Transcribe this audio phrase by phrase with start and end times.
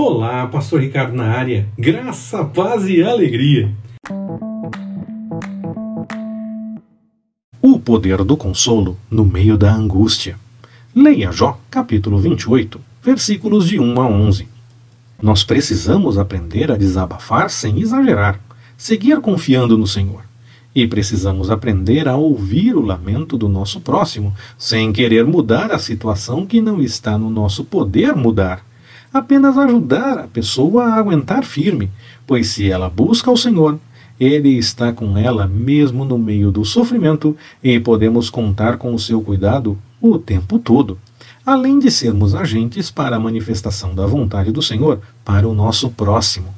[0.00, 1.66] Olá, Pastor Ricardo na área.
[1.76, 3.74] Graça, paz e alegria.
[7.60, 10.36] O poder do consolo no meio da angústia.
[10.94, 14.46] Leia Jó, capítulo 28, versículos de 1 a 11.
[15.20, 18.38] Nós precisamos aprender a desabafar sem exagerar,
[18.76, 20.22] seguir confiando no Senhor.
[20.72, 26.46] E precisamos aprender a ouvir o lamento do nosso próximo, sem querer mudar a situação
[26.46, 28.67] que não está no nosso poder mudar
[29.12, 31.90] apenas ajudar a pessoa a aguentar firme,
[32.26, 33.78] pois se ela busca o Senhor,
[34.18, 39.20] ele está com ela mesmo no meio do sofrimento e podemos contar com o seu
[39.20, 40.98] cuidado o tempo todo,
[41.46, 46.57] além de sermos agentes para a manifestação da vontade do Senhor para o nosso próximo.